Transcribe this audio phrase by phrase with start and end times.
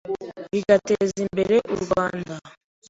[0.51, 2.33] bigateza imbere u Rwanda.